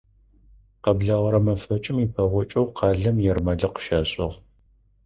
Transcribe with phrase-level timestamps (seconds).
[0.83, 4.35] Къэблэгъэрэ мэфэкӀым ипэгъокӀэу къалэм ермэлыкъ щашӀыгъ.